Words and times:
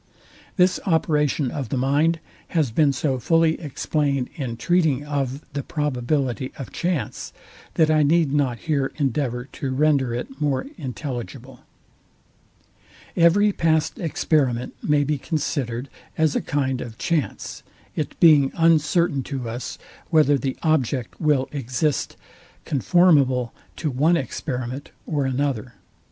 This 0.57 0.79
operation 0.87 1.51
of 1.51 1.69
the 1.69 1.77
mind 1.77 2.19
has 2.57 2.71
been 2.71 2.91
so 2.91 3.19
fully 3.19 3.59
explained 3.61 4.29
in 4.35 4.57
treating 4.57 5.05
of 5.05 5.45
the 5.53 5.61
probability 5.61 6.51
of 6.57 6.71
chance, 6.71 7.31
that 7.75 7.91
I 7.91 8.01
need 8.01 8.33
not 8.33 8.57
here 8.61 8.91
endeavour 8.95 9.45
to 9.51 9.69
render 9.69 10.11
it 10.15 10.41
more 10.41 10.65
intelligible. 10.75 11.59
Every 13.15 13.51
past 13.51 13.99
experiment 13.99 14.73
may 14.81 15.03
be 15.03 15.19
considered 15.19 15.87
as 16.17 16.35
a 16.35 16.41
kind 16.41 16.81
of 16.81 16.97
chance; 16.97 17.61
I 17.95 18.01
it 18.01 18.19
being 18.19 18.51
uncertain 18.55 19.21
to 19.25 19.47
us, 19.47 19.77
whether 20.09 20.35
the 20.35 20.57
object 20.63 21.19
will 21.21 21.47
exist 21.51 22.17
conformable 22.65 23.53
to 23.75 23.91
one 23.91 24.17
experiment 24.17 24.89
or 25.05 25.25
another. 25.27 25.75